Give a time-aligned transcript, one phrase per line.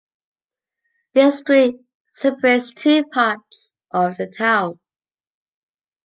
[1.13, 1.75] This street
[2.11, 4.79] separates two parts of the town.